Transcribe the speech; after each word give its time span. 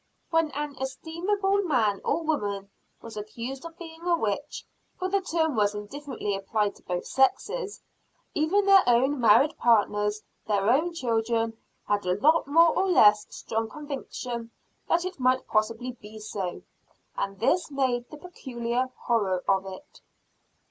When 0.31 0.49
an 0.53 0.75
estimable 0.81 1.61
man 1.61 2.01
or 2.03 2.23
woman 2.23 2.71
was 3.03 3.15
accused 3.17 3.63
of 3.65 3.77
being 3.77 4.01
a 4.01 4.17
witch, 4.17 4.65
for 4.97 5.07
the 5.07 5.21
term 5.21 5.55
was 5.55 5.75
indifferently 5.75 6.35
applied 6.35 6.73
to 6.77 6.81
both 6.83 7.05
sexes, 7.05 7.83
even 8.33 8.65
their 8.65 8.81
own 8.87 9.19
married 9.21 9.55
partners, 9.59 10.23
their 10.47 10.67
own 10.71 10.95
children, 10.95 11.55
had 11.87 12.03
a 12.07 12.19
more 12.19 12.75
or 12.75 12.87
less 12.87 13.27
strong 13.29 13.69
conviction 13.69 14.49
that 14.89 15.05
it 15.05 15.19
might 15.19 15.45
possibly 15.45 15.91
be 15.91 16.17
so. 16.17 16.63
And 17.15 17.39
this 17.39 17.69
made 17.69 18.09
the 18.09 18.17
peculiar 18.17 18.89
horror 19.03 19.43
of 19.47 19.67
it. 19.67 20.01